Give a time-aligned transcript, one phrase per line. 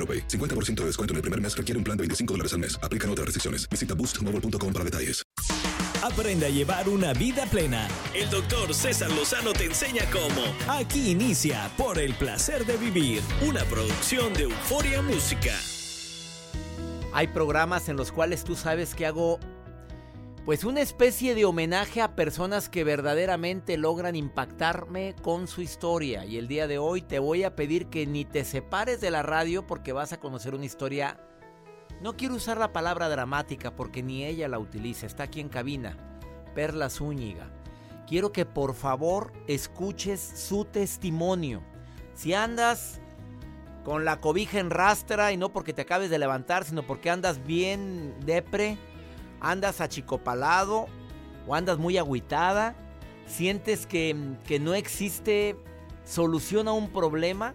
[0.00, 0.26] AroPay.
[0.26, 2.80] 50% de descuento en el primer mes requiere un plan de 25 dólares al mes.
[2.82, 3.68] Aplican otras restricciones.
[3.68, 5.22] Visita boostmobile.com para detalles.
[6.02, 7.86] Aprende a llevar una vida plena.
[8.14, 10.42] El doctor César Lozano te enseña cómo.
[10.66, 15.54] Aquí inicia Por el placer de vivir, una producción de Euforia Música.
[17.12, 19.40] Hay programas en los cuales tú sabes que hago
[20.44, 26.24] pues una especie de homenaje a personas que verdaderamente logran impactarme con su historia.
[26.24, 29.22] Y el día de hoy te voy a pedir que ni te separes de la
[29.22, 31.20] radio porque vas a conocer una historia...
[32.00, 35.04] No quiero usar la palabra dramática porque ni ella la utiliza.
[35.04, 35.98] Está aquí en cabina.
[36.54, 37.50] Perla Zúñiga.
[38.06, 41.62] Quiero que por favor escuches su testimonio.
[42.14, 43.00] Si andas
[43.84, 47.44] con la cobija en rastra y no porque te acabes de levantar, sino porque andas
[47.44, 48.78] bien depre,
[49.40, 50.86] andas achicopalado
[51.46, 52.74] o andas muy agüitada,
[53.26, 55.56] sientes que, que no existe
[56.04, 57.54] solución a un problema,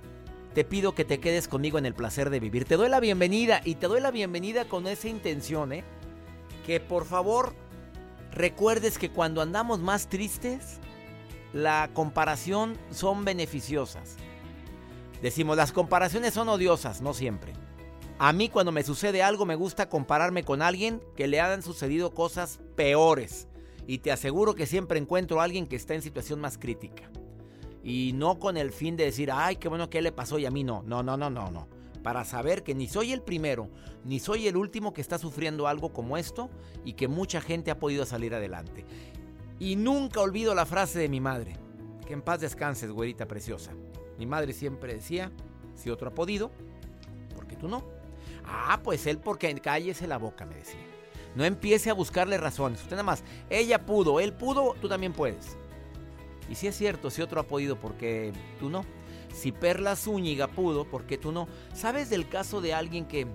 [0.53, 2.66] te pido que te quedes conmigo en el placer de vivir.
[2.66, 5.84] Te doy la bienvenida y te doy la bienvenida con esa intención, ¿eh?
[6.66, 7.53] Que por favor
[8.31, 10.79] recuerdes que cuando andamos más tristes,
[11.53, 14.16] la comparación son beneficiosas.
[15.22, 17.53] Decimos, las comparaciones son odiosas, no siempre.
[18.18, 22.14] A mí cuando me sucede algo me gusta compararme con alguien que le han sucedido
[22.14, 23.50] cosas peores.
[23.88, 27.03] Y te aseguro que siempre encuentro a alguien que está en situación más crítica.
[27.84, 30.52] Y no con el fin de decir, ay, qué bueno que le pasó y a
[30.52, 30.81] mí no.
[30.84, 31.68] No, no, no, no, no.
[32.03, 33.70] Para saber que ni soy el primero,
[34.06, 36.50] ni soy el último que está sufriendo algo como esto
[36.86, 38.86] y que mucha gente ha podido salir adelante.
[39.59, 41.58] Y nunca olvido la frase de mi madre.
[42.08, 43.74] Que en paz descanses, güerita preciosa.
[44.18, 45.32] Mi madre siempre decía,
[45.76, 46.52] si otro ha podido,
[47.36, 47.95] ¿por qué tú no?
[48.48, 50.80] Ah, pues él porque cállese la boca, me decía.
[51.36, 52.82] No empiece a buscarle razones.
[52.82, 55.58] Usted nada más, ella pudo, él pudo, tú también puedes.
[56.50, 58.86] Y si es cierto, si otro ha podido, ¿por qué tú no?
[59.34, 61.48] Si Perla Zúñiga pudo, ¿por qué tú no?
[61.74, 63.28] ¿Sabes del caso de alguien que,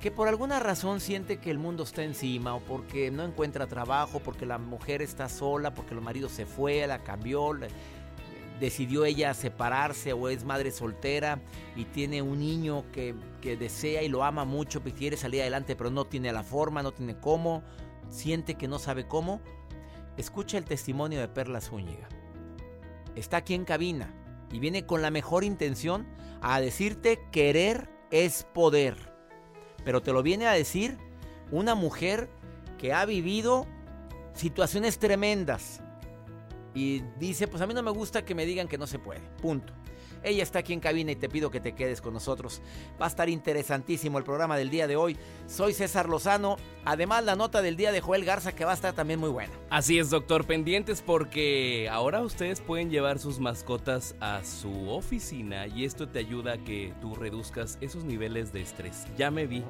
[0.00, 4.20] que por alguna razón siente que el mundo está encima o porque no encuentra trabajo,
[4.20, 7.52] porque la mujer está sola, porque el marido se fue, la cambió,
[8.60, 11.40] decidió ella separarse o es madre soltera
[11.74, 13.14] y tiene un niño que,
[13.46, 16.82] que desea y lo ama mucho, que quiere salir adelante, pero no tiene la forma,
[16.82, 17.62] no tiene cómo,
[18.10, 19.40] siente que no sabe cómo,
[20.16, 22.08] escucha el testimonio de Perla Zúñiga.
[23.14, 24.12] Está aquí en cabina
[24.50, 26.08] y viene con la mejor intención
[26.40, 29.14] a decirte querer es poder.
[29.84, 30.98] Pero te lo viene a decir
[31.52, 32.28] una mujer
[32.78, 33.64] que ha vivido
[34.34, 35.82] situaciones tremendas,
[36.74, 39.22] y dice, pues a mí no me gusta que me digan que no se puede.
[39.40, 39.72] Punto.
[40.26, 42.60] Ella está aquí en cabina y te pido que te quedes con nosotros.
[43.00, 45.16] Va a estar interesantísimo el programa del día de hoy.
[45.46, 46.56] Soy César Lozano.
[46.84, 49.52] Además, la nota del día de Joel Garza que va a estar también muy buena.
[49.70, 50.44] Así es, doctor.
[50.44, 56.54] Pendientes porque ahora ustedes pueden llevar sus mascotas a su oficina y esto te ayuda
[56.54, 59.06] a que tú reduzcas esos niveles de estrés.
[59.16, 59.62] Ya me vi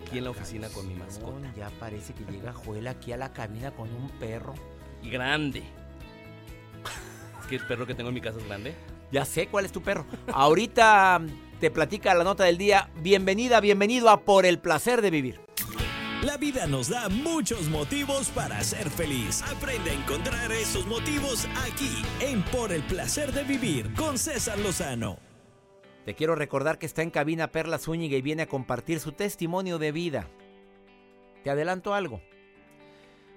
[0.00, 1.52] aquí en la oficina con mi mascota.
[1.58, 4.54] Ya parece que llega Joel aquí a la cabina con un perro.
[5.02, 5.62] Y grande.
[7.38, 8.74] Es que el perro que tengo en mi casa es grande.
[9.12, 10.06] Ya sé cuál es tu perro.
[10.32, 11.20] Ahorita
[11.58, 12.90] te platica la nota del día.
[13.02, 15.40] Bienvenida, bienvenido a Por el placer de vivir.
[16.22, 19.42] La vida nos da muchos motivos para ser feliz.
[19.42, 25.18] Aprende a encontrar esos motivos aquí en Por el placer de vivir con César Lozano.
[26.04, 29.78] Te quiero recordar que está en cabina Perla Zúñiga y viene a compartir su testimonio
[29.78, 30.28] de vida.
[31.42, 32.20] Te adelanto algo.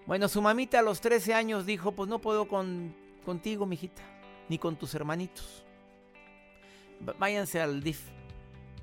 [0.05, 2.95] Bueno, su mamita a los 13 años dijo, pues no puedo con,
[3.25, 4.03] contigo, mijita,
[4.49, 5.63] ni con tus hermanitos.
[7.19, 8.01] Váyanse al DIF,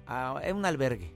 [0.06, 1.12] a un albergue.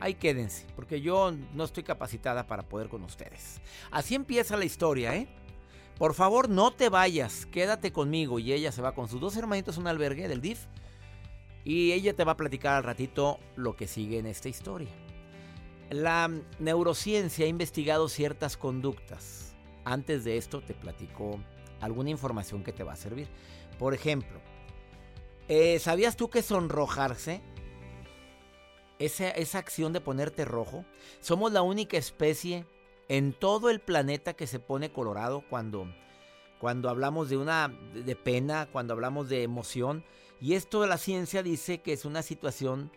[0.00, 3.60] Ahí quédense, porque yo no estoy capacitada para poder con ustedes.
[3.90, 5.28] Así empieza la historia, ¿eh?
[5.98, 8.38] Por favor, no te vayas, quédate conmigo.
[8.38, 10.66] Y ella se va con sus dos hermanitos a un albergue del DIF.
[11.64, 14.90] Y ella te va a platicar al ratito lo que sigue en esta historia.
[15.90, 19.54] La neurociencia ha investigado ciertas conductas.
[19.84, 21.38] Antes de esto te platico
[21.80, 23.28] alguna información que te va a servir.
[23.78, 24.40] Por ejemplo,
[25.48, 27.42] eh, ¿sabías tú que sonrojarse,
[28.98, 30.84] esa, esa acción de ponerte rojo,
[31.20, 32.66] somos la única especie
[33.08, 35.86] en todo el planeta que se pone colorado cuando,
[36.58, 40.04] cuando hablamos de una de pena, cuando hablamos de emoción?
[40.40, 42.90] Y esto la ciencia dice que es una situación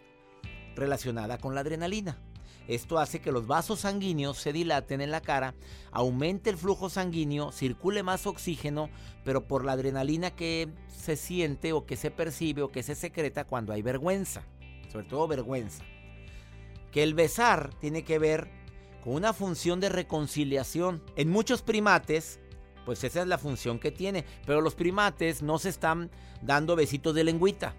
[0.75, 2.21] relacionada con la adrenalina.
[2.67, 5.55] Esto hace que los vasos sanguíneos se dilaten en la cara,
[5.91, 8.89] aumente el flujo sanguíneo, circule más oxígeno,
[9.23, 13.45] pero por la adrenalina que se siente o que se percibe o que se secreta
[13.45, 14.43] cuando hay vergüenza,
[14.91, 15.83] sobre todo vergüenza.
[16.91, 18.49] Que el besar tiene que ver
[19.03, 21.01] con una función de reconciliación.
[21.15, 22.39] En muchos primates,
[22.85, 26.09] pues esa es la función que tiene, pero los primates no se están
[26.41, 27.75] dando besitos de lengüita.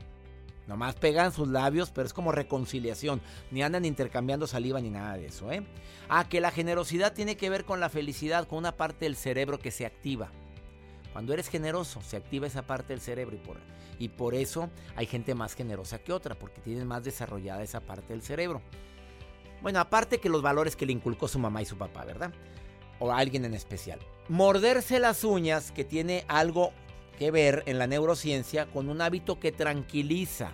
[0.69, 3.23] Nomás pegan sus labios, pero es como reconciliación.
[3.51, 5.67] Ni andan intercambiando saliva ni nada de eso, ¿eh?
[6.11, 9.59] Ah, que la generosidad tiene que ver con la felicidad, con una parte del cerebro
[9.59, 10.31] que se activa.
[11.15, 13.57] Cuando eres generoso, se activa esa parte del cerebro y por,
[13.99, 18.13] y por eso hay gente más generosa que otra, porque tienen más desarrollada esa parte
[18.13, 18.61] del cerebro.
[19.63, 22.31] Bueno, aparte que los valores que le inculcó su mamá y su papá, ¿verdad?
[22.99, 23.99] O alguien en especial.
[24.29, 26.73] Morderse las uñas, que tiene algo
[27.19, 30.53] que ver en la neurociencia con un hábito que tranquiliza.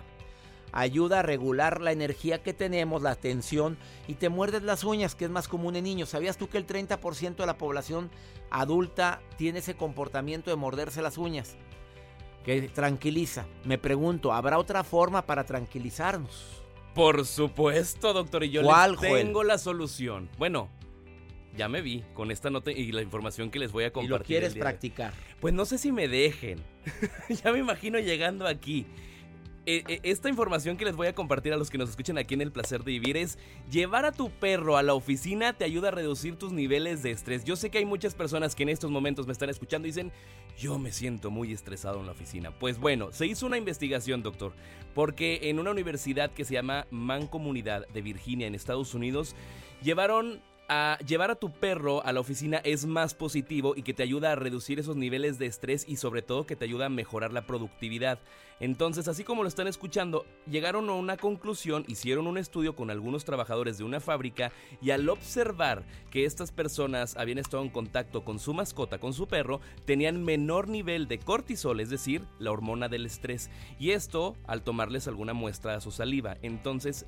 [0.71, 3.77] Ayuda a regular la energía que tenemos, la tensión,
[4.07, 6.09] y te muerdes las uñas, que es más común en niños.
[6.09, 8.09] ¿Sabías tú que el 30% de la población
[8.49, 11.55] adulta tiene ese comportamiento de morderse las uñas?
[12.43, 13.45] Que tranquiliza.
[13.63, 16.61] Me pregunto, ¿habrá otra forma para tranquilizarnos?
[16.93, 20.29] Por supuesto, doctor, y yo les tengo la solución.
[20.37, 20.69] Bueno,
[21.55, 24.15] ya me vi con esta nota y la información que les voy a compartir.
[24.15, 25.13] ¿Y lo quieres practicar?
[25.39, 26.59] Pues no sé si me dejen.
[27.43, 28.85] ya me imagino llegando aquí.
[29.67, 32.35] Eh, eh, esta información que les voy a compartir a los que nos escuchan aquí
[32.35, 33.39] en El Placer de Vivir es
[33.71, 37.45] llevar a tu perro a la oficina te ayuda a reducir tus niveles de estrés.
[37.45, 40.11] Yo sé que hay muchas personas que en estos momentos me están escuchando y dicen,
[40.55, 42.51] yo me siento muy estresado en la oficina.
[42.51, 44.53] Pues bueno, se hizo una investigación, doctor,
[44.93, 49.35] porque en una universidad que se llama Mancomunidad de Virginia en Estados Unidos,
[49.81, 54.03] llevaron a llevar a tu perro a la oficina es más positivo y que te
[54.03, 57.33] ayuda a reducir esos niveles de estrés y sobre todo que te ayuda a mejorar
[57.33, 58.19] la productividad.
[58.59, 63.25] Entonces, así como lo están escuchando, llegaron a una conclusión, hicieron un estudio con algunos
[63.25, 64.51] trabajadores de una fábrica
[64.81, 69.27] y al observar que estas personas habían estado en contacto con su mascota, con su
[69.27, 73.49] perro, tenían menor nivel de cortisol, es decir, la hormona del estrés.
[73.77, 76.37] Y esto al tomarles alguna muestra a su saliva.
[76.41, 77.05] Entonces,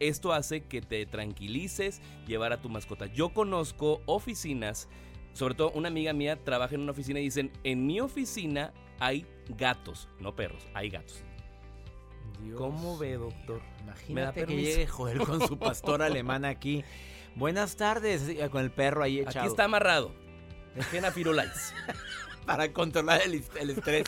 [0.00, 3.06] esto hace que te tranquilices llevar a tu mascota.
[3.06, 4.88] Yo conozco oficinas,
[5.32, 9.26] sobre todo una amiga mía trabaja en una oficina y dicen, en mi oficina hay
[9.48, 11.22] gatos, no perros, hay gatos.
[12.56, 13.60] ¿Cómo ve, doctor?
[13.82, 16.84] Imagínate que llegue Joel con su pastor alemán aquí.
[17.34, 19.40] Buenas tardes, eh, con el perro ahí echado.
[19.40, 20.14] Aquí está amarrado.
[20.76, 21.74] a Firulais.
[22.46, 24.04] Para controlar el, el estrés.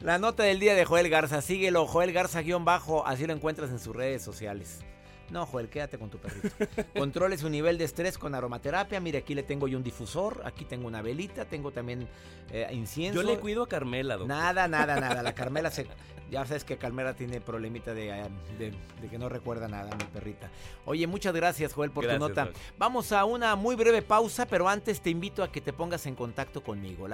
[0.00, 1.40] La nota del día de Joel Garza.
[1.40, 3.06] Síguelo, Joel Garza-bajo.
[3.06, 4.84] Así lo encuentras en sus redes sociales.
[5.30, 6.48] No, Joel, quédate con tu perrito.
[6.98, 9.00] Controle su nivel de estrés con aromaterapia.
[9.00, 12.08] Mire, aquí le tengo yo un difusor, aquí tengo una velita, tengo también
[12.50, 13.22] eh, incienso.
[13.22, 14.28] Yo le cuido a Carmela, doctor.
[14.28, 15.22] Nada, nada, nada.
[15.22, 15.86] La Carmela se...
[16.30, 18.24] Ya sabes que Carmela tiene problemita de, eh,
[18.58, 20.50] de, que no recuerda nada, mi perrita.
[20.86, 22.50] Oye, muchas gracias, Joel, por tu nota.
[22.78, 26.14] Vamos a una muy breve pausa, pero antes te invito a que te pongas en
[26.14, 27.06] contacto conmigo.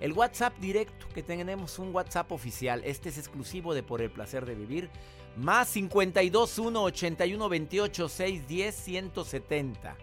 [0.00, 2.82] el WhatsApp directo, que tenemos un WhatsApp oficial.
[2.84, 4.88] Este es exclusivo de Por el Placer de Vivir.
[5.36, 9.96] Más 52 1 81 28 610 170.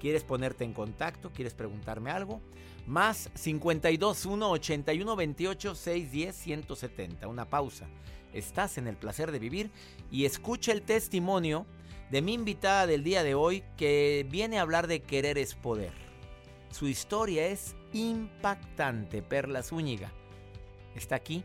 [0.00, 1.32] ¿Quieres ponerte en contacto?
[1.32, 2.40] ¿Quieres preguntarme algo?
[2.86, 7.26] Más 52 1 81 28 610 170.
[7.26, 7.88] Una pausa.
[8.32, 9.70] Estás en el placer de vivir
[10.12, 11.66] y escucha el testimonio
[12.12, 15.92] de mi invitada del día de hoy que viene a hablar de querer es poder.
[16.70, 19.20] Su historia es impactante.
[19.20, 20.12] Perla Zúñiga
[20.94, 21.44] está aquí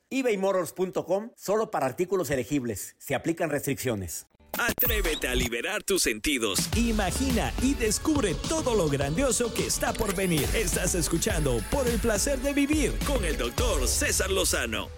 [0.11, 2.95] ebaymotors.com solo para artículos elegibles.
[2.99, 4.27] Se aplican restricciones.
[4.59, 6.69] Atrévete a liberar tus sentidos.
[6.75, 10.45] Imagina y descubre todo lo grandioso que está por venir.
[10.53, 14.89] Estás escuchando Por el placer de vivir con el doctor César Lozano.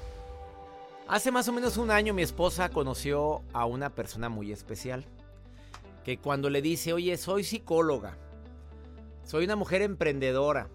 [1.07, 5.05] Hace más o menos un año mi esposa conoció a una persona muy especial.
[6.03, 8.17] Que cuando le dice, oye, soy psicóloga,
[9.23, 10.69] soy una mujer emprendedora,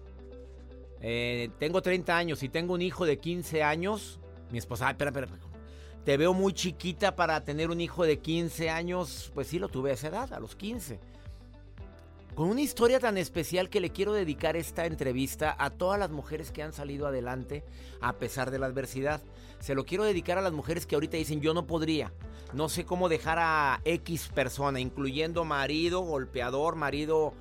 [1.01, 4.19] eh, tengo 30 años y tengo un hijo de 15 años,
[4.51, 5.27] mi esposa, ay, espera, espera,
[6.03, 9.31] te veo muy chiquita para tener un hijo de 15 años.
[9.33, 10.99] Pues sí, lo tuve a esa edad, a los 15.
[12.35, 16.51] Con una historia tan especial que le quiero dedicar esta entrevista a todas las mujeres
[16.51, 17.65] que han salido adelante
[17.99, 19.21] a pesar de la adversidad.
[19.59, 22.13] Se lo quiero dedicar a las mujeres que ahorita dicen yo no podría.
[22.53, 27.33] No sé cómo dejar a X persona, incluyendo marido, golpeador, marido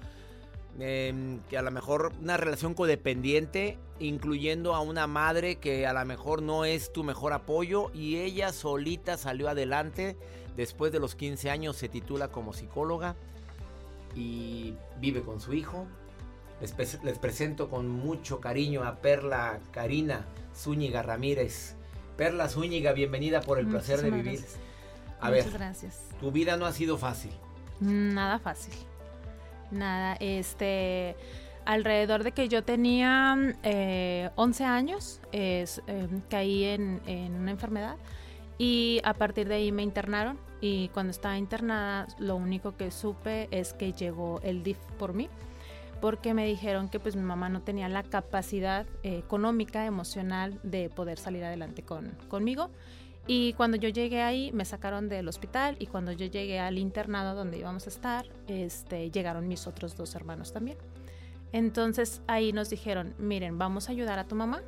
[0.80, 6.04] Em, que a lo mejor una relación codependiente, incluyendo a una madre que a lo
[6.04, 10.16] mejor no es tu mejor apoyo y ella solita salió adelante.
[10.56, 13.16] Después de los 15 años se titula como psicóloga
[14.14, 15.86] y vive con su hijo.
[16.60, 21.74] Les, les presento con mucho cariño a Perla Karina Zúñiga Ramírez.
[22.16, 24.44] Perla Zúñiga, bienvenida por el placer de vivir.
[25.20, 26.02] A Muchas gracias.
[26.20, 27.32] Tu vida no ha sido fácil.
[27.80, 28.74] Nada fácil.
[29.70, 31.16] Nada, este,
[31.64, 37.00] alrededor de que yo tenía 11 eh, años, es, em, caí en,
[37.38, 37.96] una enfermedad
[38.56, 43.48] y a partir de ahí me internaron y cuando estaba internada lo único que supe
[43.50, 45.28] es que llegó el DIF por mí
[46.00, 50.88] porque me dijeron que pues mi mamá no tenía la capacidad eh, económica, emocional de
[50.88, 52.70] poder salir adelante con, conmigo
[53.28, 57.34] y cuando yo llegué ahí, me sacaron del hospital y cuando yo llegué al internado
[57.34, 60.78] donde íbamos a estar, este, llegaron mis otros dos hermanos también.
[61.52, 64.62] Entonces ahí nos dijeron, miren, vamos a ayudar a tu mamá,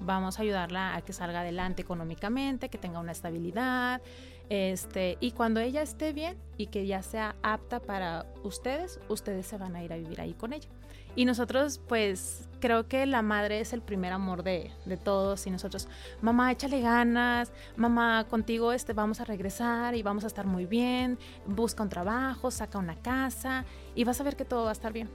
[0.00, 4.00] vamos a ayudarla a que salga adelante económicamente, que tenga una estabilidad,
[4.48, 9.58] este, y cuando ella esté bien y que ya sea apta para ustedes, ustedes se
[9.58, 10.68] van a ir a vivir ahí con ella.
[11.16, 15.50] Y nosotros, pues, creo que la madre es el primer amor de, de, todos y
[15.50, 15.88] nosotros,
[16.20, 21.18] mamá, échale ganas, mamá, contigo este, vamos a regresar y vamos a estar muy bien,
[21.46, 24.92] busca un trabajo, saca una casa y vas a ver que todo va a estar
[24.92, 25.08] bien.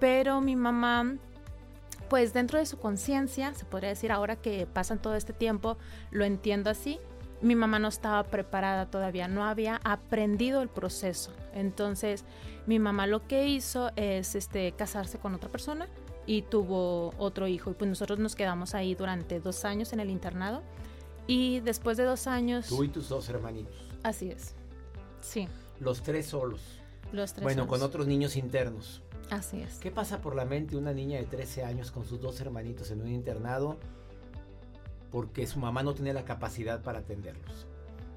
[0.00, 1.16] Pero mi mamá,
[2.08, 5.76] pues dentro de su conciencia, se podría decir ahora que pasan todo este tiempo,
[6.10, 6.98] lo entiendo así,
[7.40, 11.32] mi mamá no estaba preparada todavía, no había aprendido el proceso.
[11.54, 12.24] Entonces,
[12.66, 15.86] mi mamá lo que hizo es este, casarse con otra persona
[16.28, 17.70] y tuvo otro hijo.
[17.70, 20.62] Y pues nosotros nos quedamos ahí durante dos años en el internado.
[21.26, 22.68] Y después de dos años...
[22.68, 23.76] Tú y tus dos hermanitos.
[24.02, 24.54] Así es.
[25.20, 25.48] Sí.
[25.80, 26.60] Los tres solos.
[27.12, 29.02] Los tres Bueno, con otros niños internos.
[29.30, 29.78] Así es.
[29.78, 33.02] ¿Qué pasa por la mente una niña de 13 años con sus dos hermanitos en
[33.02, 33.78] un internado?
[35.10, 37.66] porque su mamá no tenía la capacidad para atenderlos?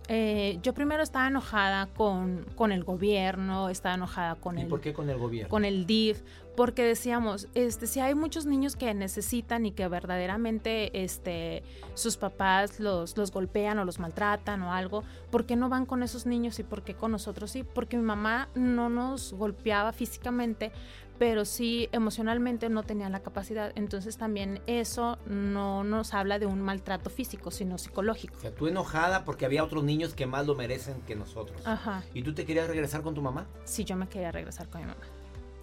[0.07, 4.67] Eh, yo primero estaba enojada con, con, el gobierno, estaba enojada con ¿Y el...
[4.67, 5.49] por qué con el gobierno?
[5.49, 6.21] Con el DIF,
[6.55, 12.79] porque decíamos, este, si hay muchos niños que necesitan y que verdaderamente este, sus papás
[12.79, 16.59] los, los golpean o los maltratan o algo, ¿por qué no van con esos niños
[16.59, 17.63] y por qué con nosotros sí?
[17.63, 20.71] Porque mi mamá no nos golpeaba físicamente,
[21.21, 23.73] pero sí emocionalmente no tenía la capacidad.
[23.75, 28.33] Entonces también eso no nos habla de un maltrato físico, sino psicológico.
[28.37, 31.61] O sea, tú enojada porque había otros niños que más lo merecen que nosotros.
[31.67, 32.03] Ajá.
[32.15, 33.45] ¿Y tú te querías regresar con tu mamá?
[33.65, 35.03] Sí, yo me quería regresar con mi mamá.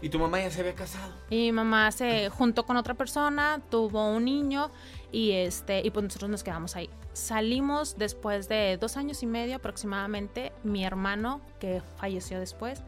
[0.01, 1.13] ¿Y tu mamá ya se había casado?
[1.29, 4.71] Y mi mamá se juntó con otra persona, tuvo un niño
[5.11, 6.89] y este y pues nosotros nos quedamos ahí.
[7.15, 12.85] Salimos después de dos años y medio aproximadamente, mi hermano que falleció después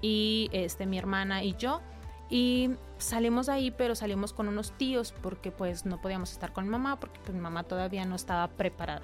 [0.00, 1.82] y este mi hermana y yo
[2.30, 6.68] y salimos de ahí, pero salimos con unos tíos porque pues no podíamos estar con
[6.68, 9.02] mamá porque pues mi mamá todavía no estaba preparada.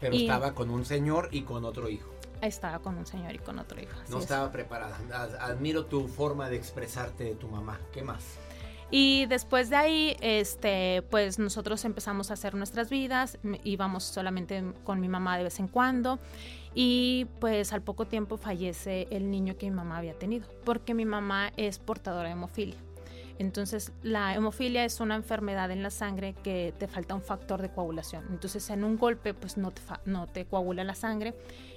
[0.00, 2.10] Pero estaba con un señor y con otro hijo.
[2.40, 3.94] Estaba con un señor y con otro hijo.
[4.10, 4.98] No estaba preparada.
[5.40, 7.80] Admiro tu forma de expresarte de tu mamá.
[7.92, 8.38] ¿Qué más?
[8.90, 15.00] Y después de ahí, este, pues nosotros empezamos a hacer nuestras vidas, íbamos solamente con
[15.00, 16.18] mi mamá de vez en cuando
[16.74, 21.04] y pues al poco tiempo fallece el niño que mi mamá había tenido, porque mi
[21.04, 22.76] mamá es portadora de hemofilia.
[23.38, 27.68] Entonces, la hemofilia es una enfermedad en la sangre que te falta un factor de
[27.68, 28.24] coagulación.
[28.30, 31.34] Entonces, en un golpe, pues no te, no te coagula la sangre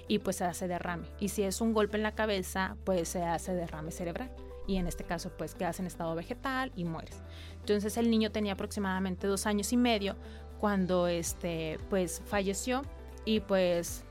[0.08, 1.08] y pues se hace derrame.
[1.20, 4.32] Y si es un golpe en la cabeza, pues se hace derrame cerebral.
[4.68, 7.24] Y en este caso, pues quedas en estado vegetal y mueres.
[7.60, 10.16] Entonces, el niño tenía aproximadamente dos años y medio
[10.60, 12.84] cuando este, pues falleció
[13.25, 14.06] y pues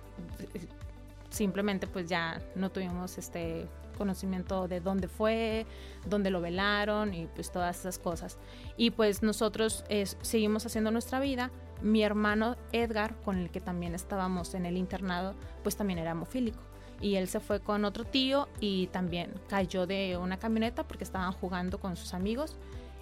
[1.30, 5.66] simplemente pues ya no tuvimos este conocimiento de dónde fue,
[6.06, 8.38] dónde lo velaron y pues todas esas cosas.
[8.76, 9.84] Y pues nosotros
[10.20, 11.50] seguimos haciendo nuestra vida.
[11.82, 16.60] Mi hermano Edgar, con el que también estábamos en el internado, pues también era hemofílico.
[17.00, 21.32] Y él se fue con otro tío y también cayó de una camioneta porque estaban
[21.32, 22.56] jugando con sus amigos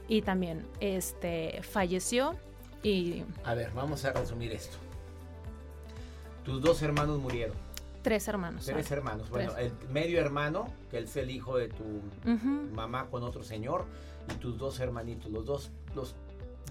[0.09, 2.35] y también este, falleció.
[2.83, 3.23] Y...
[3.45, 4.77] A ver, vamos a resumir esto.
[6.45, 7.57] Tus dos hermanos murieron.
[8.03, 8.67] Tres hermanos.
[8.67, 9.31] Tres hermanos.
[9.31, 12.03] Bueno, el medio hermano, que él es el hijo de tu
[12.75, 13.87] mamá con otro señor,
[14.31, 15.31] y tus dos hermanitos.
[15.31, 16.15] Los dos los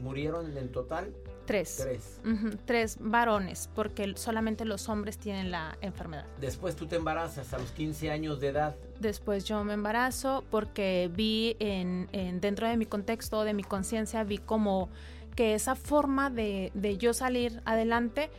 [0.02, 1.14] murieron en total.
[1.46, 1.78] Tres.
[1.82, 2.22] Tres.
[2.66, 6.26] Tres varones, porque solamente los hombres tienen la enfermedad.
[6.40, 8.76] Después tú te embarazas a los 15 años de edad.
[9.00, 12.08] Después yo me embarazo porque vi en,
[12.40, 14.90] dentro de mi contexto, de mi conciencia, vi como
[15.36, 18.30] que esa forma de, de yo salir adelante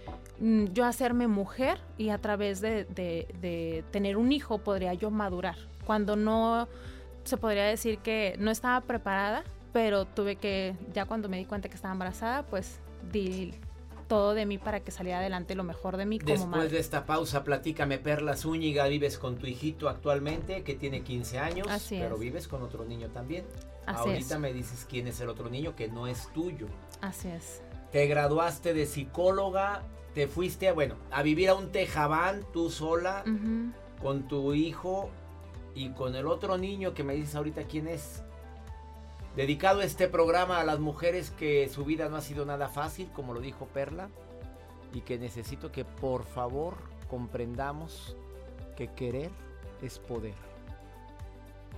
[0.40, 5.56] Mm, yo hacerme mujer y a través de, tener un hijo podría yo madurar.
[5.84, 6.68] Cuando no
[7.24, 11.68] se podría decir que no estaba preparada, pero tuve que, ya cuando me di cuenta
[11.68, 12.80] que estaba embarazada, pues
[13.10, 13.54] di
[14.08, 17.06] todo de mí para que saliera adelante lo mejor de mí como Después de esta
[17.06, 22.48] pausa, platícame, Perla Zúñiga, vives con tu hijito actualmente, que tiene 15 años, pero vives
[22.48, 23.44] con otro niño también.
[23.86, 26.66] Ahorita me dices quién es el otro niño que no es tuyo.
[27.00, 27.62] Así es.
[27.92, 29.82] Te graduaste de psicóloga
[30.14, 33.24] te fuiste, bueno, a vivir a un tejabán tú sola,
[34.00, 35.10] con tu hijo
[35.74, 38.22] y con el otro niño que me dices ahorita quién es.
[39.36, 43.34] Dedicado este programa a las mujeres que su vida no ha sido nada fácil, como
[43.34, 44.08] lo dijo Perla,
[44.92, 46.74] y que necesito que por favor
[47.08, 48.16] comprendamos
[48.76, 49.30] que querer
[49.82, 50.53] es poder.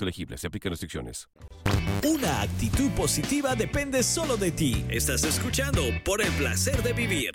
[0.00, 0.40] elegibles.
[0.40, 1.28] Se aplican restricciones.
[2.04, 4.84] Una actitud positiva depende solo de ti.
[4.88, 7.32] Estás escuchando por el placer de vivir.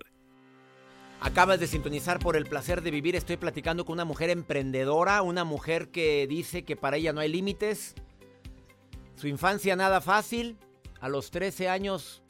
[1.20, 3.16] Acabas de sintonizar por el placer de vivir.
[3.16, 7.30] Estoy platicando con una mujer emprendedora, una mujer que dice que para ella no hay
[7.30, 7.96] límites.
[9.16, 10.58] Su infancia nada fácil.
[11.00, 12.22] A los 13 años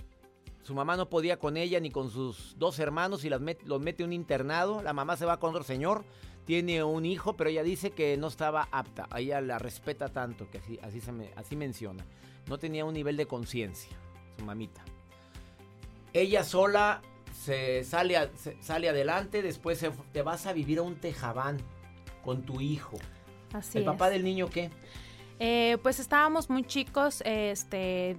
[0.64, 4.10] su mamá no podía con ella ni con sus dos hermanos y los mete en
[4.10, 4.82] un internado.
[4.84, 6.06] La mamá se va con otro señor
[6.46, 9.08] tiene un hijo, pero ella dice que no estaba apta.
[9.18, 12.06] ella la respeta tanto que así, así, se me, así menciona.
[12.48, 13.96] No tenía un nivel de conciencia,
[14.38, 14.84] su mamita.
[16.14, 17.02] Ella sola
[17.34, 21.58] se sale, sale adelante, después te vas a vivir a un tejabán
[22.24, 22.98] con tu hijo.
[23.54, 24.70] Así ¿El papá del niño qué?
[25.40, 28.16] Eh, pues estábamos muy chicos, este...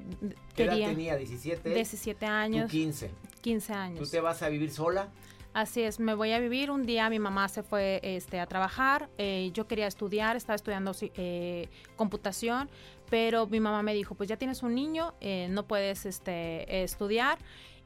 [0.57, 1.17] ¿Qué edad tenía?
[1.17, 1.63] ¿17?
[1.63, 2.71] 17 años.
[2.71, 3.11] 15?
[3.41, 3.99] 15 años.
[4.01, 5.09] ¿Tú te vas a vivir sola?
[5.55, 6.71] Así es, me voy a vivir.
[6.71, 10.93] Un día mi mamá se fue este, a trabajar, eh, yo quería estudiar, estaba estudiando
[11.01, 12.71] eh, computación,
[13.11, 17.39] pero mi mamá me dijo, pues ya tienes un niño, eh, no puedes este, estudiar.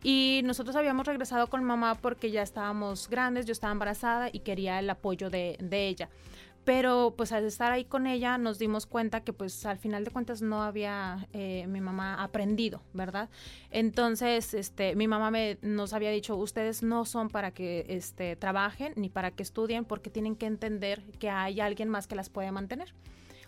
[0.03, 4.79] Y nosotros habíamos regresado con mamá porque ya estábamos grandes, yo estaba embarazada y quería
[4.79, 6.09] el apoyo de, de ella
[6.67, 10.11] pero pues al estar ahí con ella nos dimos cuenta que pues al final de
[10.11, 13.31] cuentas no había eh, mi mamá aprendido, ¿verdad?
[13.71, 18.93] Entonces, este, mi mamá me, nos había dicho, ustedes no son para que este, trabajen
[18.97, 22.51] ni para que estudien porque tienen que entender que hay alguien más que las puede
[22.51, 22.93] mantener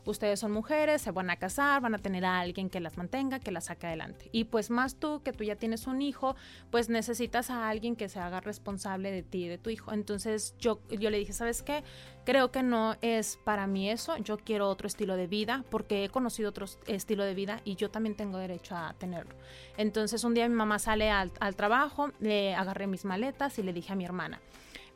[0.09, 3.39] ustedes son mujeres, se van a casar, van a tener a alguien que las mantenga,
[3.39, 4.29] que las saque adelante.
[4.33, 6.35] Y pues más tú, que tú ya tienes un hijo,
[6.71, 9.93] pues necesitas a alguien que se haga responsable de ti y de tu hijo.
[9.93, 11.85] Entonces yo, yo le dije, ¿sabes qué?
[12.25, 16.09] Creo que no es para mí eso, yo quiero otro estilo de vida porque he
[16.09, 19.35] conocido otro estilo de vida y yo también tengo derecho a tenerlo.
[19.77, 23.93] Entonces un día mi mamá sale al, trabajo, le agarré mis maletas y le dije
[23.93, 24.41] a mi hermana,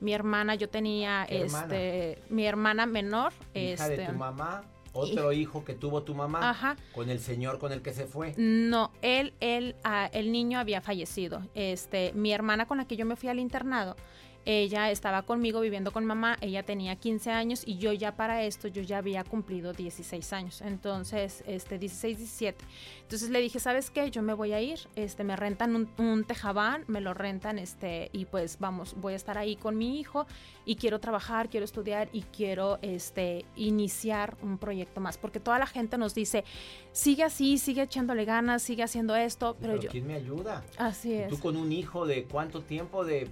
[0.01, 5.65] mi hermana, yo tenía este mi hermana menor, hija este, de tu mamá, otro hijo
[5.65, 8.35] que tuvo tu mamá con el señor con el que se fue.
[8.37, 11.43] No, él, él, ah, el niño había fallecido.
[11.55, 13.97] Este, mi hermana con la que yo me fui al internado,
[14.45, 18.69] ella estaba conmigo viviendo con mamá, ella tenía 15 años y yo ya para esto,
[18.69, 22.65] yo ya había cumplido 16 años, entonces, este, 16, 17.
[23.03, 24.11] Entonces le dije, ¿sabes qué?
[24.11, 28.11] Yo me voy a ir, este, me rentan un, un tejabán, me lo rentan, este,
[28.13, 30.27] y pues vamos, voy a estar ahí con mi hijo
[30.65, 35.67] y quiero trabajar, quiero estudiar y quiero, este, iniciar un proyecto más, porque toda la
[35.67, 36.45] gente nos dice,
[36.93, 39.91] sigue así, sigue echándole ganas, sigue haciendo esto, pero, Pero yo...
[39.91, 40.65] ¿quién me ayuda?
[40.79, 41.29] Así es.
[41.29, 43.29] Tú con un hijo de cuánto tiempo de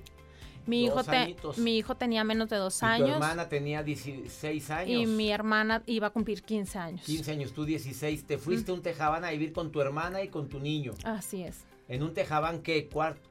[0.67, 4.89] Mi hijo, te- mi tenía menos de dos y años hermana tenía 16 años.
[5.03, 7.03] y mi hermana iba a cumplir 15 años.
[7.05, 8.25] 15 años, tú 16.
[8.27, 10.93] Te fuiste a un tejabán a vivir con tu hermana y con tu niño.
[11.05, 11.65] Así es.
[11.89, 13.29] En un tejabán que cuarto.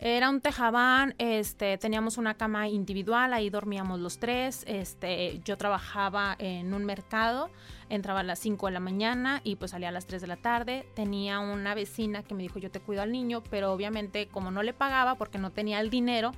[0.00, 6.34] Era un tejabán, este, teníamos una cama individual, ahí dormíamos los tres, este, yo trabajaba
[6.40, 7.48] en un mercado,
[7.88, 10.36] entraba a las 5 de la mañana y pues salía a las 3 de la
[10.36, 14.50] tarde, tenía una vecina que me dijo yo te cuido al niño, pero obviamente como
[14.50, 16.32] no le pagaba porque no tenía el dinero,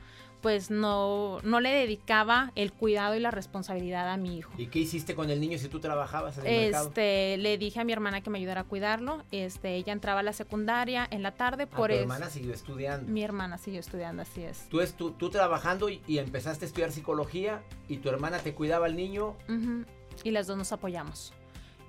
[0.46, 4.52] pues no, no le dedicaba el cuidado y la responsabilidad a mi hijo.
[4.56, 6.86] ¿Y qué hiciste con el niño si tú trabajabas en el mercado?
[6.86, 9.24] Este, le dije a mi hermana que me ayudara a cuidarlo.
[9.32, 12.02] Este, ella entraba a la secundaria en la tarde Ah, por tu eso.
[12.02, 13.10] hermana siguió estudiando.
[13.10, 14.68] Mi hermana siguió estudiando, así es.
[14.68, 18.86] Tú, estu- tú trabajando y, y empezaste a estudiar psicología y tu hermana te cuidaba
[18.86, 19.84] al niño Ujú.
[20.22, 21.32] Y las dos nos apoyamos.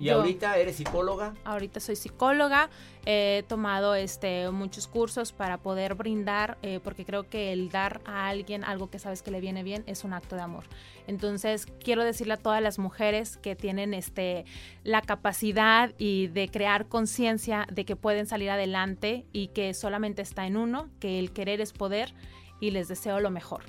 [0.00, 1.34] Y Yo- ahorita eres psicóloga.
[1.44, 2.70] Ahorita soy psicóloga,
[3.04, 8.28] he tomado este, muchos cursos para poder brindar, eh, porque creo que el dar a
[8.28, 10.64] alguien algo que sabes que le viene bien es un acto de amor.
[11.06, 14.44] Entonces quiero decirle a todas las mujeres que tienen este,
[14.84, 20.46] la capacidad y de crear conciencia de que pueden salir adelante y que solamente está
[20.46, 22.12] en uno, que el querer es poder
[22.60, 23.62] y les deseo lo mejor.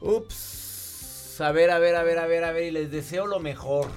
[0.00, 0.65] Ups.
[1.40, 2.64] A ver, a ver, a ver, a ver, a ver.
[2.64, 3.90] Y les deseo lo mejor.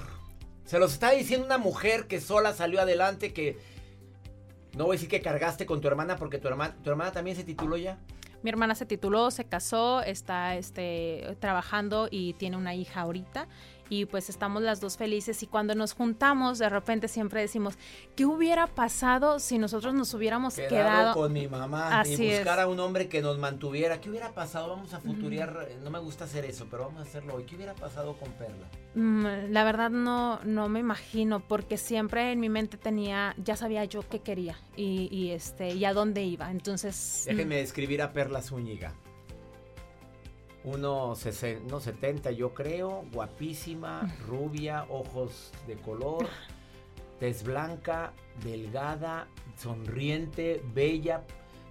[0.64, 3.58] Se los está diciendo una mujer que sola salió adelante, que...
[4.76, 7.36] No voy a decir que cargaste con tu hermana porque tu hermana, tu hermana también
[7.36, 7.98] se tituló ya.
[8.42, 13.48] Mi hermana se tituló, se casó, está este, trabajando y tiene una hija ahorita.
[13.90, 17.76] Y pues estamos las dos felices y cuando nos juntamos de repente siempre decimos,
[18.16, 21.14] ¿qué hubiera pasado si nosotros nos hubiéramos Quedado, quedado?
[21.14, 24.00] con mi mamá Así y buscar a un hombre que nos mantuviera.
[24.00, 24.68] ¿Qué hubiera pasado?
[24.70, 25.68] Vamos a futuriar.
[25.82, 27.44] No me gusta hacer eso, pero vamos a hacerlo hoy.
[27.44, 28.68] ¿Qué hubiera pasado con Perla?
[28.94, 33.84] Mm, La verdad no, no me imagino porque siempre en mi mente tenía, ya sabía
[33.84, 36.50] yo qué quería y, y, este, y a dónde iba.
[36.50, 37.24] Entonces...
[37.26, 38.94] Déjenme describir a Perla Zúñiga.
[40.64, 46.28] Uno sesen- unos 70 yo creo, guapísima, rubia, ojos de color,
[47.18, 48.12] tez blanca,
[48.44, 51.22] delgada, sonriente, bella,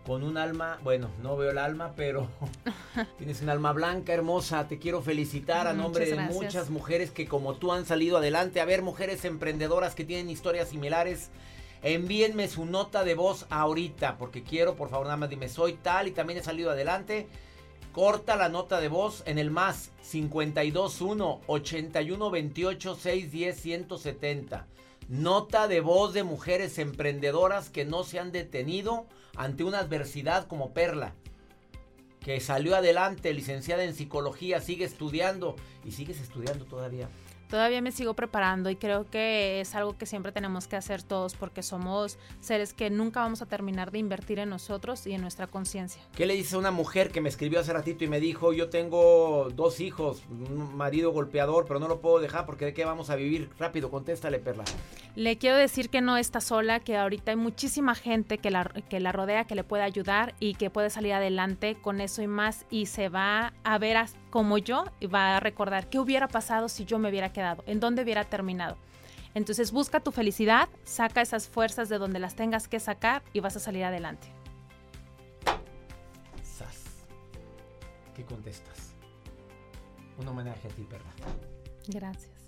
[0.07, 2.27] con un alma, bueno, no veo el alma, pero
[3.19, 4.67] tienes un alma blanca, hermosa.
[4.67, 6.35] Te quiero felicitar a Muchas nombre de gracias.
[6.35, 8.59] muchas mujeres que como tú han salido adelante.
[8.59, 11.29] A ver, mujeres emprendedoras que tienen historias similares.
[11.83, 16.07] Envíenme su nota de voz ahorita, porque quiero, por favor, nada más dime, soy tal
[16.07, 17.27] y también he salido adelante.
[17.91, 24.67] Corta la nota de voz en el más 521 81 28 610 170.
[25.07, 30.71] Nota de voz de mujeres emprendedoras que no se han detenido ante una adversidad como
[30.71, 31.15] Perla,
[32.19, 37.09] que salió adelante, licenciada en psicología, sigue estudiando y sigues estudiando todavía.
[37.49, 41.35] Todavía me sigo preparando y creo que es algo que siempre tenemos que hacer todos
[41.35, 45.47] porque somos seres que nunca vamos a terminar de invertir en nosotros y en nuestra
[45.47, 46.01] conciencia.
[46.15, 49.49] ¿Qué le dice una mujer que me escribió hace ratito y me dijo, yo tengo
[49.53, 53.15] dos hijos, un marido golpeador, pero no lo puedo dejar porque de qué vamos a
[53.15, 53.49] vivir?
[53.57, 54.63] Rápido, contéstale, Perla.
[55.15, 58.99] Le quiero decir que no está sola, que ahorita hay muchísima gente que la, que
[58.99, 62.65] la rodea, que le puede ayudar y que puede salir adelante con eso y más
[62.69, 63.97] y se va a ver
[64.29, 67.79] como yo y va a recordar qué hubiera pasado si yo me hubiera quedado, en
[67.79, 68.77] dónde hubiera terminado.
[69.35, 73.55] Entonces busca tu felicidad, saca esas fuerzas de donde las tengas que sacar y vas
[73.55, 74.27] a salir adelante.
[76.43, 76.83] Sas.
[78.15, 78.93] ¿Qué contestas?
[80.17, 81.11] Un homenaje a ti, Perla.
[81.87, 82.38] Gracias.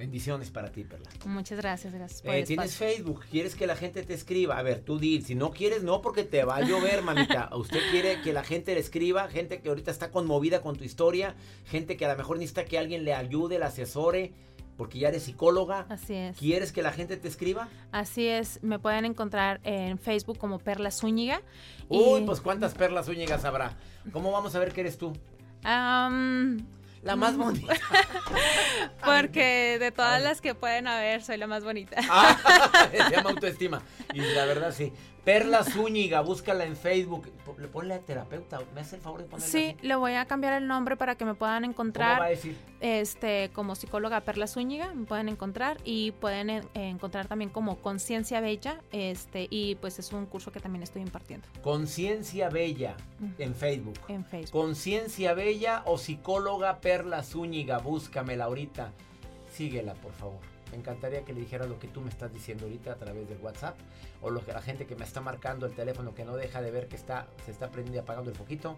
[0.00, 1.10] Bendiciones para ti, Perla.
[1.26, 2.88] Muchas gracias, gracias por Eh, el ¿Tienes espacio.
[2.96, 3.24] Facebook?
[3.30, 4.56] ¿Quieres que la gente te escriba?
[4.56, 7.50] A ver, tú di, si no quieres, no, porque te va a llover, mamita.
[7.54, 11.34] Usted quiere que la gente le escriba, gente que ahorita está conmovida con tu historia,
[11.66, 14.32] gente que a lo mejor necesita que alguien le ayude, le asesore,
[14.78, 15.84] porque ya eres psicóloga.
[15.90, 16.38] Así es.
[16.38, 17.68] ¿Quieres que la gente te escriba?
[17.92, 21.42] Así es, me pueden encontrar en Facebook como Perla Zúñiga.
[21.90, 23.76] Uy, y- pues cuántas perlas úñigas habrá.
[24.12, 25.12] ¿Cómo vamos a ver que eres tú?
[25.62, 26.56] Am,
[27.02, 27.74] La más bonita.
[29.04, 31.96] porque de todas las que pueden haber, soy la más bonita.
[32.08, 32.36] Ah,
[32.90, 33.82] se llama autoestima.
[34.12, 34.92] Y la verdad sí.
[35.24, 37.30] Perla Zúñiga, búscala en Facebook.
[37.58, 38.58] Le ponle a terapeuta.
[38.74, 39.86] ¿Me hace el favor de ponerla Sí, así?
[39.86, 42.12] le voy a cambiar el nombre para que me puedan encontrar.
[42.12, 42.56] ¿Cómo va a decir?
[42.80, 48.40] Este, como psicóloga Perla Zúñiga, me pueden encontrar y pueden eh, encontrar también como Conciencia
[48.40, 52.96] Bella, este, y pues es un curso que también estoy impartiendo Conciencia Bella
[53.38, 53.98] en Facebook.
[54.08, 54.52] en Facebook.
[54.52, 57.78] Conciencia Bella o psicóloga Perla Zúñiga.
[57.78, 58.92] Búscamela ahorita.
[59.52, 60.38] Síguela, por favor.
[60.70, 63.38] Me encantaría que le dijera lo que tú me estás diciendo ahorita a través del
[63.38, 63.76] WhatsApp.
[64.22, 66.70] O lo que la gente que me está marcando el teléfono que no deja de
[66.70, 68.76] ver que está, se está prendiendo y apagando el foquito.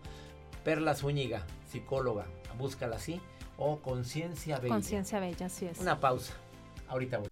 [0.65, 2.27] Perla Zúñiga, psicóloga.
[2.59, 3.21] Búscala así.
[3.59, 4.75] O Conciencia Bella.
[4.75, 5.79] Conciencia Bella, así es.
[5.79, 6.35] Una pausa.
[6.89, 7.32] Ahorita voy.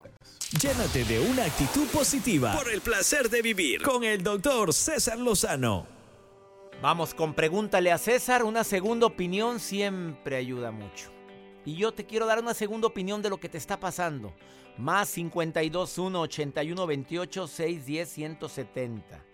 [0.59, 5.87] Llénate de una actitud positiva por el placer de vivir con el doctor César Lozano.
[6.81, 8.43] Vamos con pregúntale a César.
[8.43, 11.11] Una segunda opinión siempre ayuda mucho.
[11.63, 14.33] Y yo te quiero dar una segunda opinión de lo que te está pasando.
[14.77, 19.25] Más 521 81 28 610 170.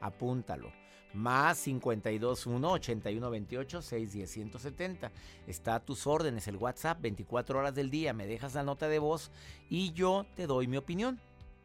[0.00, 0.81] Apúntalo.
[1.14, 5.12] Más 521 81 28 610 170.
[5.46, 8.12] Está a tus órdenes el WhatsApp 24 horas del día.
[8.12, 9.30] Me dejas la nota de voz
[9.68, 11.20] y yo te doy mi opinión.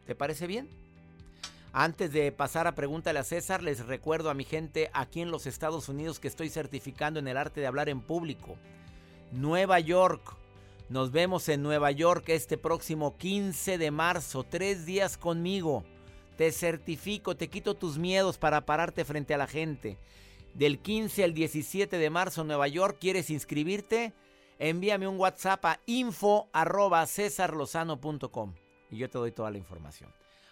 [0.06, 0.70] ¿Te parece bien?
[1.72, 5.46] Antes de pasar a pregúntale a César, les recuerdo a mi gente aquí en los
[5.46, 8.58] Estados Unidos que estoy certificando en el arte de hablar en público.
[9.32, 10.36] Nueva York.
[10.90, 14.44] Nos vemos en Nueva York este próximo 15 de marzo.
[14.44, 15.84] Tres días conmigo.
[16.38, 19.98] Te certifico, te quito tus miedos para pararte frente a la gente.
[20.54, 24.14] Del 15 al 17 de marzo, Nueva York, ¿quieres inscribirte?
[24.60, 28.54] Envíame un WhatsApp a info arroba cesarlozano.com
[28.92, 30.12] y yo te doy toda la información.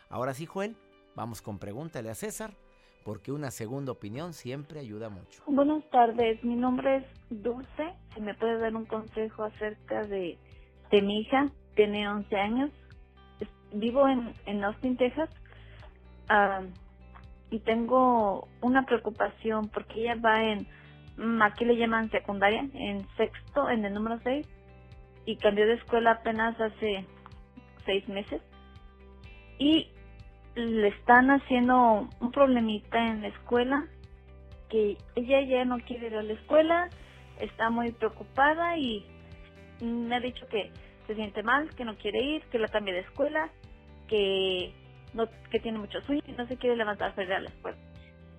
[0.10, 0.76] Ahora sí, Joel,
[1.16, 2.56] vamos con pregúntale a César,
[3.04, 5.44] porque una segunda opinión siempre ayuda mucho.
[5.46, 7.94] Buenas tardes, mi nombre es Dulce.
[8.16, 10.36] Si me puede dar un consejo acerca de,
[10.92, 12.72] mi hija, tiene 11 años.
[13.72, 15.30] Vivo en Austin, Texas.
[17.50, 20.68] Y tengo una preocupación porque ella va en,
[21.18, 24.48] mm, aquí le llaman secundaria, en sexto, en el número 6.
[25.26, 27.06] Y cambió de escuela apenas hace
[27.86, 28.42] seis meses.
[29.58, 29.90] Y
[30.56, 33.88] le están haciendo un problemita en la escuela
[34.70, 36.90] que ella ya no quiere ir a la escuela,
[37.40, 39.06] está muy preocupada y
[39.82, 40.72] me ha dicho que
[41.08, 43.50] se siente mal, que no quiere ir, que la cambie de escuela,
[44.08, 44.74] que
[45.16, 47.78] no que tiene mucho sueño y no se quiere levantar ir a la escuela.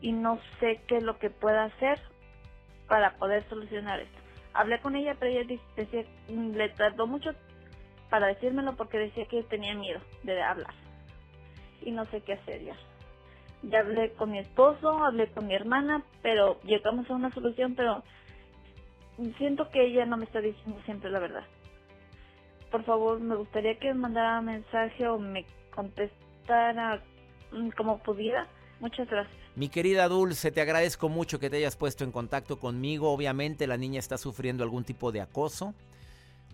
[0.01, 1.99] Y no sé qué es lo que pueda hacer
[2.87, 4.19] para poder solucionar esto.
[4.53, 7.31] Hablé con ella, pero ella decía, mm, le tardó mucho
[8.11, 10.75] para decírmelo porque decía que tenía miedo de hablar.
[11.81, 12.77] Y no sé qué hacer ya.
[13.63, 18.05] Ya hablé con mi esposo, hablé con mi hermana, pero llegamos a una solución, pero
[19.39, 21.45] siento que ella no me está diciendo siempre la verdad.
[22.71, 26.26] Por favor, me gustaría que mandara mensaje o me contestara
[27.53, 28.47] mm, como pudiera.
[28.81, 29.35] Muchas gracias.
[29.55, 33.11] Mi querida Dulce, te agradezco mucho que te hayas puesto en contacto conmigo.
[33.11, 35.75] Obviamente la niña está sufriendo algún tipo de acoso.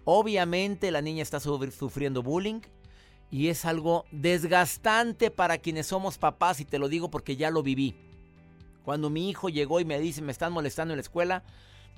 [0.05, 2.61] Obviamente la niña está sufri- sufriendo bullying.
[3.31, 7.62] Y es algo desgastante para quienes somos papás y te lo digo porque ya lo
[7.62, 7.96] viví.
[8.85, 11.42] Cuando mi hijo llegó y me dice me están molestando en la escuela,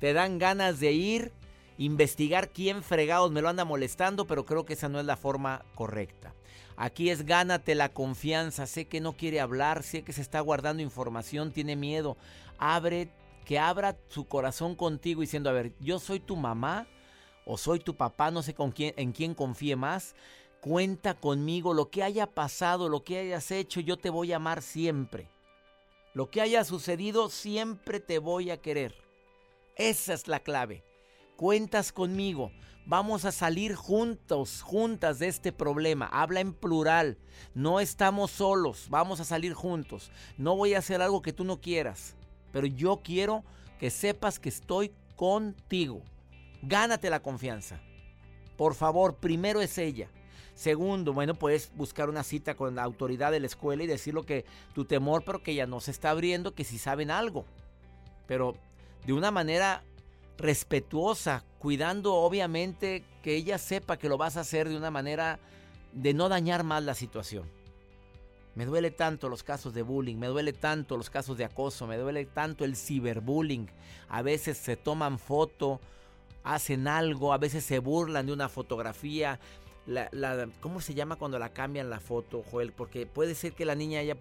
[0.00, 1.32] te dan ganas de ir,
[1.76, 5.64] investigar quién fregados me lo anda molestando, pero creo que esa no es la forma
[5.74, 6.32] correcta.
[6.76, 8.66] Aquí es gánate la confianza.
[8.66, 12.16] Sé que no quiere hablar, sé que se está guardando información, tiene miedo.
[12.58, 13.10] Abre,
[13.44, 16.86] que abra su corazón contigo diciendo, a ver, yo soy tu mamá
[17.44, 20.14] o soy tu papá, no sé con en quién confíe más.
[20.60, 24.62] Cuenta conmigo, lo que haya pasado, lo que hayas hecho, yo te voy a amar
[24.62, 25.28] siempre.
[26.14, 28.94] Lo que haya sucedido, siempre te voy a querer.
[29.76, 30.82] Esa es la clave.
[31.36, 32.52] Cuentas conmigo.
[32.86, 36.06] Vamos a salir juntos, juntas de este problema.
[36.06, 37.16] Habla en plural.
[37.54, 38.88] No estamos solos.
[38.90, 40.10] Vamos a salir juntos.
[40.36, 42.14] No voy a hacer algo que tú no quieras.
[42.52, 43.42] Pero yo quiero
[43.78, 46.02] que sepas que estoy contigo.
[46.60, 47.80] Gánate la confianza.
[48.58, 50.10] Por favor, primero es ella.
[50.54, 54.24] Segundo, bueno, puedes buscar una cita con la autoridad de la escuela y decir lo
[54.24, 54.44] que
[54.74, 57.46] tu temor, pero que ella no se está abriendo, que si saben algo.
[58.26, 58.56] Pero
[59.06, 59.82] de una manera
[60.38, 65.38] respetuosa, cuidando obviamente que ella sepa que lo vas a hacer de una manera
[65.92, 67.48] de no dañar más la situación.
[68.54, 71.96] Me duele tanto los casos de bullying, me duele tanto los casos de acoso, me
[71.96, 73.68] duele tanto el ciberbullying.
[74.08, 75.80] A veces se toman foto,
[76.44, 79.40] hacen algo, a veces se burlan de una fotografía.
[79.86, 82.72] La, ¿Cómo se llama cuando la cambian la foto, Joel?
[82.72, 84.16] Porque puede ser que la niña haya...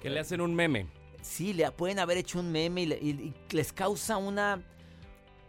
[0.00, 0.86] Que le hacen un meme.
[1.20, 4.62] Sí, le pueden haber hecho un meme y les causa una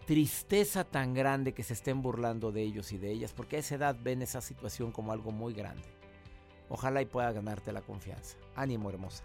[0.05, 3.75] tristeza tan grande que se estén burlando de ellos y de ellas, porque a esa
[3.75, 5.83] edad ven esa situación como algo muy grande.
[6.69, 8.37] Ojalá y pueda ganarte la confianza.
[8.55, 9.23] Ánimo, hermosa.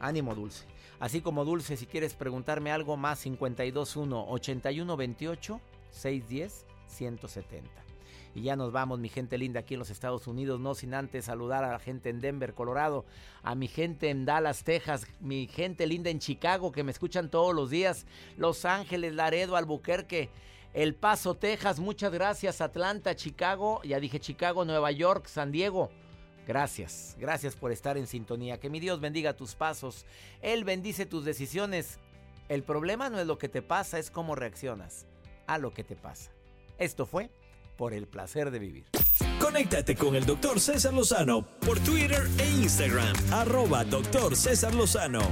[0.00, 0.66] Ánimo, Dulce.
[1.00, 7.84] Así como Dulce, si quieres preguntarme algo más, 521 8128 610 170.
[8.34, 11.26] Y ya nos vamos, mi gente linda, aquí en los Estados Unidos, no sin antes
[11.26, 13.04] saludar a la gente en Denver, Colorado,
[13.44, 17.54] a mi gente en Dallas, Texas, mi gente linda en Chicago, que me escuchan todos
[17.54, 20.30] los días, Los Ángeles, Laredo, Albuquerque,
[20.72, 25.90] El Paso, Texas, muchas gracias, Atlanta, Chicago, ya dije Chicago, Nueva York, San Diego.
[26.46, 28.58] Gracias, gracias por estar en sintonía.
[28.58, 30.04] Que mi Dios bendiga tus pasos.
[30.42, 31.98] Él bendice tus decisiones.
[32.50, 35.06] El problema no es lo que te pasa, es cómo reaccionas
[35.46, 36.32] a lo que te pasa.
[36.76, 37.30] Esto fue
[37.76, 38.86] por el placer de vivir.
[39.40, 45.22] Conéctate con el doctor César Lozano por Twitter e Instagram, arroba doctor César Lozano.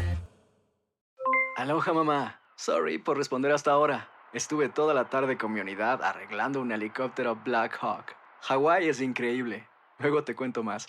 [1.56, 4.08] Aloha mamá, sorry por responder hasta ahora.
[4.32, 8.16] Estuve toda la tarde con mi unidad arreglando un helicóptero Black Hawk.
[8.42, 9.68] Hawái es increíble.
[9.98, 10.88] Luego te cuento más.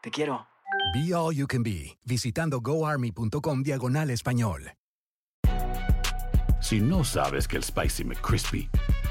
[0.00, 0.46] Te quiero.
[0.94, 4.72] Be All You Can Be, visitando goarmy.com diagonal español.
[6.60, 8.68] Si no sabes que el Spicy McCrispy